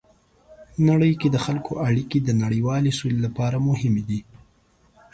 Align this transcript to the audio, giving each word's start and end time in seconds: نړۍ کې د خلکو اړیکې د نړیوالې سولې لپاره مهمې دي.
نړۍ 0.87 1.13
کې 1.19 1.27
د 1.31 1.37
خلکو 1.45 1.73
اړیکې 1.87 2.19
د 2.23 2.29
نړیوالې 2.43 2.91
سولې 2.99 3.19
لپاره 3.25 3.57
مهمې 3.67 4.03
دي. 4.09 4.19